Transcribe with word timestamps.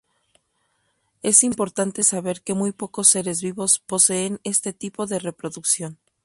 Es 1.21 1.43
importante 1.43 2.03
saber 2.03 2.41
que 2.41 2.55
muy 2.55 2.71
pocos 2.71 3.07
seres 3.07 3.43
vivos 3.43 3.77
poseen 3.85 4.39
este 4.43 4.73
tipo 4.73 5.05
de 5.05 5.19
reproducción. 5.19 5.99